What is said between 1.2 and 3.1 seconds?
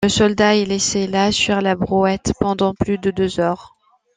sur la brouette, pendant plus